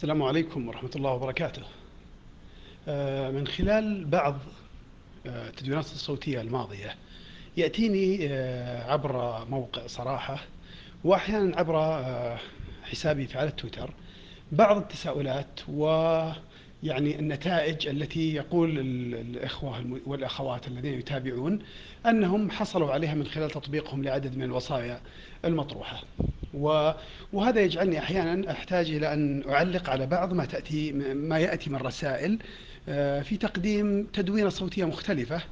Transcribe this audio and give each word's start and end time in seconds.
السلام 0.00 0.22
عليكم 0.22 0.68
ورحمة 0.68 0.90
الله 0.96 1.10
وبركاته. 1.10 1.62
آه، 2.88 3.30
من 3.30 3.46
خلال 3.46 4.04
بعض 4.04 4.38
آه، 5.26 5.48
التدوينات 5.48 5.84
الصوتية 5.84 6.40
الماضية 6.40 6.94
يأتيني 7.56 8.18
آه، 8.30 8.92
عبر 8.92 9.44
موقع 9.50 9.86
صراحة 9.86 10.38
وأحيانا 11.04 11.56
عبر 11.56 11.98
حسابي 12.82 13.26
في 13.26 13.38
على 13.38 13.48
التويتر 13.48 13.90
بعض 14.52 14.76
التساؤلات 14.76 15.60
ويعني 15.68 17.18
النتائج 17.18 17.88
التي 17.88 18.34
يقول 18.34 18.78
الإخوة 19.14 20.00
والأخوات 20.06 20.68
الذين 20.68 20.98
يتابعون 20.98 21.58
أنهم 22.06 22.50
حصلوا 22.50 22.92
عليها 22.92 23.14
من 23.14 23.26
خلال 23.26 23.50
تطبيقهم 23.50 24.04
لعدد 24.04 24.36
من 24.36 24.42
الوصايا 24.42 25.00
المطروحة 25.44 26.02
وهذا 27.32 27.60
يجعلني 27.60 27.98
أحيانا 27.98 28.50
أحتاج 28.50 28.90
إلى 28.90 29.12
أن 29.12 29.42
أعلق 29.48 29.90
على 29.90 30.06
بعض 30.06 30.32
ما 30.32 30.44
تأتي 30.44 30.92
ما 31.14 31.38
يأتي 31.38 31.70
من 31.70 31.76
رسائل 31.76 32.38
آه، 32.88 33.22
في 33.22 33.36
تقديم 33.36 34.06
تدوينة 34.12 34.48
صوتية 34.48 34.84
مختلفة 34.84 35.42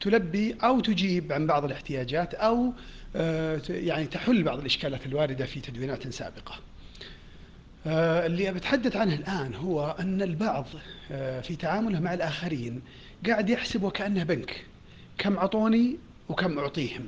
تلبي 0.00 0.56
أو 0.64 0.80
تجيب 0.80 1.32
عن 1.32 1.46
بعض 1.46 1.64
الاحتياجات 1.64 2.34
أو 2.34 2.72
آه، 3.16 3.60
يعني 3.68 4.06
تحل 4.06 4.42
بعض 4.42 4.58
الإشكالات 4.58 5.06
الواردة 5.06 5.44
في 5.46 5.60
تدوينات 5.60 6.08
سابقة. 6.08 6.54
آه، 7.86 8.26
اللي 8.26 8.52
بتحدث 8.52 8.96
عنه 8.96 9.14
الآن 9.14 9.54
هو 9.54 9.96
أن 10.00 10.22
البعض 10.22 10.66
في 11.42 11.56
تعامله 11.58 12.00
مع 12.00 12.14
الآخرين 12.14 12.82
قاعد 13.26 13.50
يحسب 13.50 13.82
وكأنه 13.82 14.24
بنك 14.24 14.64
كم 15.18 15.36
أعطوني 15.36 15.98
وكم 16.28 16.58
أعطيهم. 16.58 17.06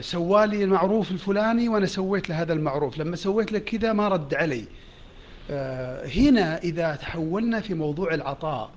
سوالي 0.00 0.64
المعروف 0.64 1.10
الفلاني 1.10 1.68
وأنا 1.68 1.86
سويت 1.86 2.28
له 2.28 2.42
هذا 2.42 2.52
المعروف. 2.52 2.98
لما 2.98 3.16
سويت 3.16 3.52
لك 3.52 3.64
كذا 3.64 3.92
ما 3.92 4.08
رد 4.08 4.34
علي. 4.34 4.64
آه، 5.50 6.06
هنا 6.06 6.58
إذا 6.58 6.94
تحولنا 6.94 7.60
في 7.60 7.74
موضوع 7.74 8.14
العطاء 8.14 8.70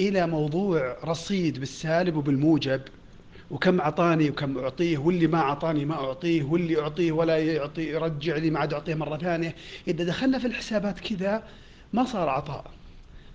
إلى 0.00 0.26
موضوع 0.26 0.96
رصيد 1.04 1.58
بالسالب 1.60 2.16
وبالموجب 2.16 2.80
وكم 3.50 3.80
أعطاني 3.80 4.30
وكم 4.30 4.58
أعطيه 4.58 4.98
واللي 4.98 5.26
ما 5.26 5.38
أعطاني 5.38 5.84
ما 5.84 5.94
أعطيه 5.94 6.42
واللي 6.42 6.80
أعطيه 6.80 7.12
ولا 7.12 7.38
يعطي 7.38 7.82
يرجع 7.82 8.36
لي 8.36 8.50
ما 8.50 8.58
عاد 8.58 8.72
أعطيه 8.72 8.94
مرة 8.94 9.16
ثانية. 9.16 9.54
إذا 9.88 10.04
دخلنا 10.04 10.38
في 10.38 10.46
الحسابات 10.46 11.00
كذا 11.00 11.42
ما 11.92 12.04
صار 12.04 12.28
عطاء. 12.28 12.64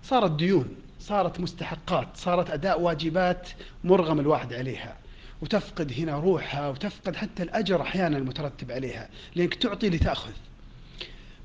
صارت 0.02 0.30
ديون 0.30 0.68
صارت 1.00 1.40
مستحقات 1.40 2.08
صارت 2.14 2.50
أداء 2.50 2.80
واجبات 2.80 3.48
مرغم 3.84 4.20
الواحد 4.20 4.52
عليها. 4.52 5.03
وتفقد 5.42 5.92
هنا 5.92 6.18
روحها 6.18 6.68
وتفقد 6.68 7.16
حتى 7.16 7.42
الأجر 7.42 7.82
أحيانا 7.82 8.18
المترتب 8.18 8.72
عليها 8.72 9.08
لأنك 9.34 9.54
تعطي 9.54 9.90
لتأخذ. 9.90 10.32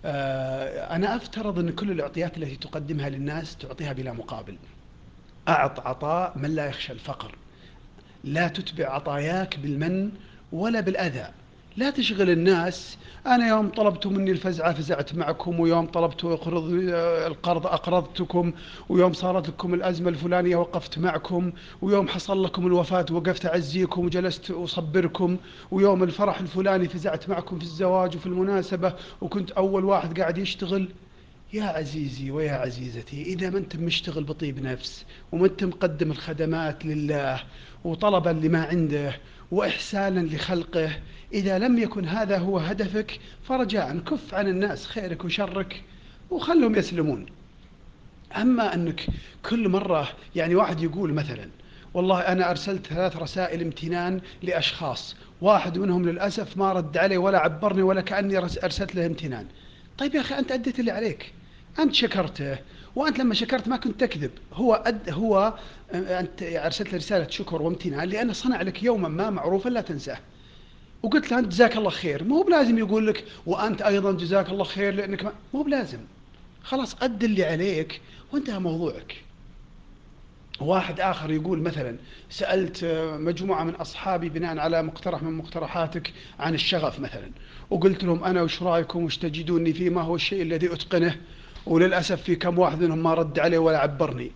آه، 0.06 0.96
أنا 0.96 1.16
أفترض 1.16 1.60
أن 1.60 1.70
كل 1.70 1.92
الإعطيات 1.92 2.38
التي 2.38 2.56
تقدمها 2.56 3.10
للناس 3.10 3.58
تعطيها 3.58 3.94
بلا 3.94 4.14
مقابل. 4.14 4.58
أعط 5.48 5.80
عطاء 5.80 6.38
من 6.38 6.56
لا 6.56 6.66
يخشى 6.66 6.94
الفقر. 6.94 7.36
لا 8.24 8.48
تتبع 8.48 8.90
عطاياك 8.90 9.60
بالمن 9.60 10.12
ولا 10.52 10.80
بالأذى. 10.80 11.32
لا 11.80 11.90
تشغل 11.90 12.30
الناس. 12.30 12.98
أنا 13.28 13.48
يوم 13.48 13.70
طلبتوا 13.70 14.12
مني 14.12 14.32
الفزعة 14.32 14.74
فزعت 14.74 15.16
معكم 15.16 15.60
ويوم 15.60 15.86
طلبتوا 15.86 16.34
أقرض 16.34 16.70
القرض 17.28 17.68
أقرضتكم 17.68 18.54
ويوم 18.90 19.14
صارت 19.14 19.50
لكم 19.50 19.74
الأزمة 19.74 20.10
الفلانية 20.10 20.56
وقفت 20.56 21.00
معكم 21.00 21.52
ويوم 21.82 22.08
حصل 22.08 22.44
لكم 22.44 22.68
الوفاة 22.68 23.06
وقفت 23.12 23.46
أعزيكم 23.46 24.06
وجلست 24.06 24.52
أصبركم 24.52 25.38
ويوم 25.72 26.04
الفرح 26.04 26.40
الفلاني 26.40 26.88
فزعت 26.88 27.30
معكم 27.30 27.58
في 27.58 27.64
الزواج 27.64 28.16
وفي 28.16 28.26
المناسبة 28.26 28.94
وكنت 29.22 29.52
أول 29.52 29.86
واحد 29.86 30.20
قاعد 30.20 30.38
يشتغل. 30.38 30.90
يا 31.54 31.64
عزيزي 31.64 32.32
ويا 32.32 32.52
عزيزتي 32.54 33.24
إذا 33.24 33.50
ما 33.50 33.58
أنت 33.58 33.76
مشتغل 33.76 34.24
بطيب 34.24 34.64
نفس 34.64 35.06
وما 35.32 35.46
أنت 35.46 35.64
مقدم 35.64 36.12
الخدمات 36.12 36.86
لله 36.86 37.44
وطلبا 37.84 38.30
لما 38.30 38.64
عنده 38.64 39.16
وإحسانا 39.52 40.20
لخلقه. 40.20 40.92
إذا 41.34 41.60
لم 41.60 41.80
يكن 41.80 42.06
هذا 42.06 42.38
هو 42.38 42.58
هدفك 42.58 43.20
فرجاء 43.44 43.98
كف 43.98 44.34
عن 44.34 44.48
الناس 44.48 44.88
خيرك 44.88 45.26
وشرك 45.26 45.84
وخلهم 46.30 46.76
يسلمون. 46.76 47.26
أما 48.36 48.74
أنك 48.74 49.06
كل 49.50 49.70
مرة 49.70 50.10
يعني 50.36 50.56
واحد 50.56 50.82
يقول 50.84 51.14
مثلا 51.14 51.50
والله 51.94 52.20
أنا 52.20 52.50
أرسلت 52.50 52.88
ثلاث 52.88 53.18
رسائل 53.18 53.62
امتنان 53.62 54.22
لأشخاص 54.44 55.16
واحد 55.42 55.78
منهم 55.78 56.10
للأسف 56.10 56.58
ما 56.58 56.74
رد 56.74 56.98
علي 56.98 57.18
ولا 57.18 57.40
عبرني 57.40 57.82
ولا 57.82 58.02
كأني 58.02 58.38
أرسلت 58.38 58.96
له 58.96 59.06
امتنان. 59.06 59.46
طيب 59.98 60.16
يا 60.16 60.22
أخي 60.22 60.40
أنت 60.40 60.52
أديت 60.52 60.80
اللي 60.80 60.92
عليك. 60.92 61.34
أنت 61.80 61.94
شكرته 61.94 62.58
وأنت 62.96 63.20
لما 63.20 63.34
شكرت 63.34 63.68
ما 63.68 63.78
كنت 63.78 64.00
تكذب. 64.00 64.32
هو 64.54 64.74
أد 64.74 65.10
هو 65.10 65.54
أنت 65.94 66.44
أرسلت 66.44 66.96
رسالة 66.96 67.28
شكر 67.30 67.62
وامتنان 67.62 68.10
لأنه 68.10 68.34
صنع 68.34 68.62
لك 68.62 68.84
يوما 68.84 69.10
ما 69.10 69.30
معروفا 69.30 69.70
لا 69.70 69.82
تنساه. 69.82 70.20
وقلت 71.04 71.32
له 71.32 71.40
أنت 71.40 71.48
جزاك 71.48 71.78
الله 71.78 71.90
خير. 71.90 72.24
مو 72.24 72.42
بلازم 72.42 72.78
يقول 72.78 73.08
لك 73.08 73.26
وأنت 73.46 73.82
أيضا 73.82 74.12
جزاك 74.12 74.50
الله 74.50 74.64
خير 74.64 74.94
لأنك 74.94 75.24
ما 75.24 75.34
مو 75.54 75.62
بلازم. 75.62 76.00
خلاص 76.64 76.96
أد 77.02 77.24
اللي 77.24 77.46
عليك 77.46 78.02
وانتهى 78.34 78.60
موضوعك. 78.60 79.16
واحد 80.62 81.00
آخر 81.00 81.32
يقول 81.32 81.60
مثلا 81.60 81.98
سألت 82.30 82.86
مجموعة 83.20 83.64
من 83.64 83.76
أصحابي 83.76 84.30
بناء 84.30 84.58
على 84.58 84.84
مقترح 84.84 85.24
من 85.24 85.34
مقترحاتك 85.34 86.14
عن 86.40 86.54
الشغف 86.54 87.00
مثلا. 87.00 87.32
وقلت 87.70 88.04
لهم 88.04 88.24
أنا 88.24 88.42
وش 88.42 88.64
رأيكم 88.64 89.04
وش 89.04 89.18
تجدوني 89.18 89.74
فيه؟ 89.74 89.90
ما 89.90 90.02
هو 90.02 90.16
الشيء 90.16 90.42
الذي 90.42 90.74
أتقنه؟ 90.74 91.16
وللأسف 91.66 92.22
في 92.22 92.36
كم 92.36 92.60
واحد 92.60 92.82
منهم 92.82 93.04
ما 93.04 93.14
رد 93.14 93.40
علي 93.40 93.58
ولا 93.58 93.78
عبرني. 93.78 94.32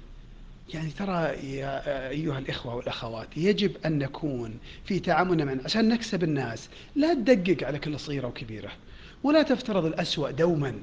يعني 0.73 0.89
ترى 0.89 1.13
يا 1.57 2.09
أيها 2.09 2.39
الإخوة 2.39 2.75
والأخوات 2.75 3.27
يجب 3.37 3.71
أن 3.85 3.97
نكون 3.99 4.53
في 4.85 4.99
تعاملنا 4.99 5.45
معنا 5.45 5.61
عشان 5.65 5.89
نكسب 5.89 6.23
الناس. 6.23 6.69
لا 6.95 7.13
تدقق 7.13 7.67
على 7.67 7.79
كل 7.79 7.99
صغيرة 7.99 8.27
وكبيرة 8.27 8.71
ولا 9.23 9.41
تفترض 9.41 9.85
الأسوأ 9.85 10.31
دوما 10.31 10.73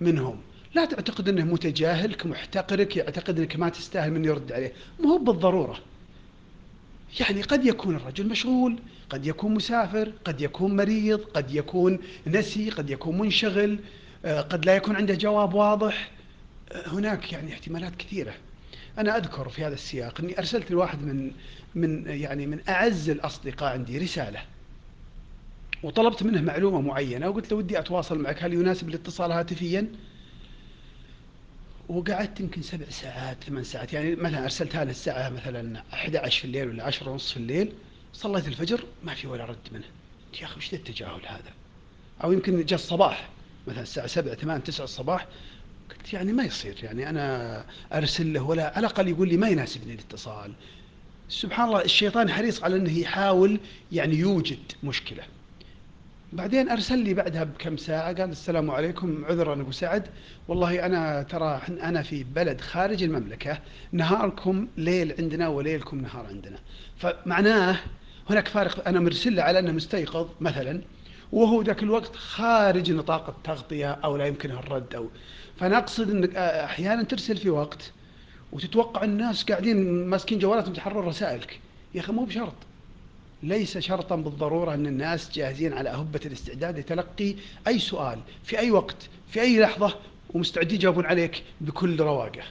منهم. 0.00 0.40
لا 0.74 0.84
تعتقد 0.84 1.28
أنه 1.28 1.44
متجاهلك 1.44 2.26
محتقرك 2.26 2.96
يعتقد 2.96 3.38
أنك 3.38 3.56
ما 3.56 3.68
تستاهل 3.68 4.10
من 4.10 4.24
يرد 4.24 4.52
عليه. 4.52 4.72
ما 5.00 5.10
هو 5.10 5.18
بالضرورة. 5.18 5.78
يعني 7.20 7.42
قد 7.42 7.66
يكون 7.66 7.96
الرجل 7.96 8.28
مشغول 8.28 8.78
قد 9.10 9.26
يكون 9.26 9.54
مسافر 9.54 10.12
قد 10.24 10.40
يكون 10.40 10.76
مريض 10.76 11.20
قد 11.20 11.54
يكون 11.54 11.98
نسي 12.26 12.70
قد 12.70 12.90
يكون 12.90 13.18
منشغل. 13.18 13.78
قد 14.24 14.66
لا 14.66 14.76
يكون 14.76 14.96
عنده 14.96 15.14
جواب 15.14 15.54
واضح. 15.54 16.10
آه، 16.72 16.88
هناك 16.88 17.32
يعني 17.32 17.52
احتمالات 17.52 17.96
كثيرة. 17.96 18.34
أنا 18.98 19.16
أذكر 19.16 19.48
في 19.48 19.64
هذا 19.64 19.74
السياق 19.74 20.20
أني 20.20 20.38
أرسلت 20.38 20.70
لواحد 20.70 21.02
من 21.02 21.32
من 21.74 22.06
يعني 22.06 22.46
من 22.46 22.60
أعز 22.68 23.10
الأصدقاء 23.10 23.72
عندي 23.72 23.98
رسالة. 23.98 24.42
وطلبت 25.82 26.22
منه 26.22 26.40
معلومة 26.40 26.80
معينة 26.80 27.28
وقلت 27.28 27.52
له 27.52 27.58
ودي 27.58 27.78
أتواصل 27.78 28.18
معك 28.18 28.42
هل 28.42 28.52
يناسب 28.52 28.88
الاتصال 28.88 29.32
هاتفيا؟ 29.32 29.92
وقعدت 31.88 32.40
يمكن 32.40 32.62
سبع 32.62 32.90
ساعات 32.90 33.44
ثمان 33.44 33.64
ساعات. 33.64 33.92
يعني 33.92 34.16
مثلا 34.16 34.44
أرسلتها 34.44 34.84
له 34.84 34.90
الساعة 34.90 35.28
مثلا 35.28 35.82
11 35.92 36.40
في 36.40 36.44
الليل 36.44 36.68
ولا 36.68 36.84
10 36.84 37.10
ونص 37.10 37.30
في 37.30 37.36
الليل. 37.36 37.72
صليت 38.12 38.48
الفجر 38.48 38.84
ما 39.02 39.14
في 39.14 39.26
ولا 39.26 39.44
رد 39.44 39.68
منه. 39.72 39.84
يا 40.40 40.44
أخي 40.46 40.56
وش 40.56 40.74
التجاهل 40.74 41.26
هذا؟ 41.26 41.52
أو 42.24 42.32
يمكن 42.32 42.64
جاء 42.64 42.78
الصباح. 42.78 43.28
مثلا 43.66 43.82
الساعة 43.82 44.06
7 44.06 44.34
8 44.34 44.64
9 44.64 44.84
الصباح 44.84 45.26
قلت 45.90 46.12
يعني 46.12 46.32
ما 46.32 46.44
يصير 46.44 46.76
يعني 46.82 47.10
أنا 47.10 47.64
أرسل 47.92 48.32
له 48.32 48.42
ولا 48.42 48.66
على 48.66 48.78
الأقل 48.78 49.08
يقول 49.08 49.28
لي 49.28 49.36
ما 49.36 49.48
يناسبني 49.48 49.94
الاتصال. 49.94 50.52
سبحان 51.28 51.68
الله 51.68 51.82
الشيطان 51.82 52.30
حريص 52.30 52.64
على 52.64 52.76
أنه 52.76 52.98
يحاول 52.98 53.60
يعني 53.92 54.16
يوجد 54.16 54.58
مشكلة. 54.82 55.22
بعدين 56.32 56.68
أرسل 56.68 56.98
لي 56.98 57.14
بعدها 57.14 57.44
بكم 57.44 57.76
ساعة 57.76 58.14
قال 58.14 58.30
السلام 58.30 58.70
عليكم 58.70 59.24
عذرا 59.24 59.60
أبو 59.60 59.72
سعد. 59.72 60.06
والله 60.48 60.86
أنا 60.86 61.22
ترى 61.22 61.60
أنا 61.68 62.02
في 62.02 62.24
بلد 62.24 62.60
خارج 62.60 63.02
المملكة 63.02 63.58
نهاركم 63.92 64.68
ليل 64.76 65.14
عندنا 65.18 65.48
وليلكم 65.48 66.00
نهار 66.00 66.26
عندنا. 66.26 66.58
فمعناه 66.98 67.76
هناك 68.30 68.48
فارق 68.48 68.88
أنا 68.88 69.00
مرسل 69.00 69.40
على 69.40 69.58
أنه 69.58 69.72
مستيقظ 69.72 70.28
مثلا. 70.40 70.82
وهو 71.32 71.62
ذاك 71.62 71.82
الوقت 71.82 72.16
خارج 72.16 72.92
نطاق 72.92 73.28
التغطية 73.28 73.90
أو 73.90 74.16
لا 74.16 74.26
يمكنه 74.26 74.58
الرد 74.58 74.94
أو 74.94 75.08
فأنا 75.56 75.78
أقصد 75.78 76.10
أنك 76.10 76.36
أحيانا 76.36 77.02
ترسل 77.02 77.36
في 77.36 77.50
وقت 77.50 77.92
وتتوقع 78.52 79.04
الناس 79.04 79.44
قاعدين 79.44 80.06
ماسكين 80.06 80.38
جوالاتهم 80.38 80.72
تحرر 80.72 81.06
رسائلك. 81.06 81.60
يا 81.94 82.00
أخي 82.00 82.12
مو 82.12 82.24
بشرط. 82.24 82.54
ليس 83.42 83.78
شرطا 83.78 84.16
بالضرورة 84.16 84.74
أن 84.74 84.86
الناس 84.86 85.30
جاهزين 85.32 85.72
على 85.72 85.90
أهبة 85.90 86.20
الاستعداد 86.26 86.78
لتلقي 86.78 87.34
أي 87.66 87.78
سؤال 87.78 88.18
في 88.44 88.58
أي 88.58 88.70
وقت 88.70 89.08
في 89.28 89.40
أي 89.40 89.60
لحظة 89.60 89.94
ومستعدين 90.34 90.74
يجاوبون 90.74 91.06
عليك 91.06 91.42
بكل 91.60 92.00
رواقة. 92.00 92.42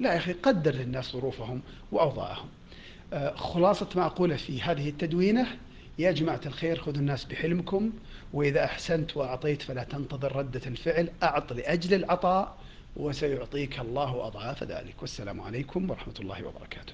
لا 0.00 0.12
يا 0.12 0.16
أخي 0.18 0.32
قدر 0.32 0.74
للناس 0.74 1.12
ظروفهم 1.12 1.60
وأوضاعهم. 1.92 2.48
خلاصة 3.34 3.88
ما 3.96 4.06
أقوله 4.06 4.36
في 4.36 4.62
هذه 4.62 4.88
التدوينة 4.88 5.46
يا 5.98 6.12
جماعة 6.12 6.40
الخير 6.46 6.78
خذوا 6.78 6.96
الناس 6.96 7.24
بحلمكم 7.24 7.92
وإذا 8.32 8.64
أحسنت 8.64 9.16
وأعطيت 9.16 9.62
فلا 9.62 9.84
تنتظر 9.84 10.36
ردة 10.36 10.60
الفعل 10.66 11.10
أعط 11.22 11.52
لأجل 11.52 11.94
العطاء 11.94 12.58
وسيعطيك 12.96 13.80
الله 13.80 14.26
أضعاف 14.26 14.62
ذلك. 14.62 14.94
والسلام 15.00 15.40
عليكم 15.40 15.90
ورحمة 15.90 16.14
الله 16.20 16.46
وبركاته. 16.46 16.92